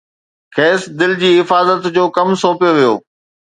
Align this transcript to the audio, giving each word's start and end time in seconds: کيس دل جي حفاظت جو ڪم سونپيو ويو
کيس 0.55 0.81
دل 1.01 1.11
جي 1.21 1.31
حفاظت 1.41 1.81
جو 1.95 2.03
ڪم 2.17 2.27
سونپيو 2.41 2.71
ويو 2.75 2.93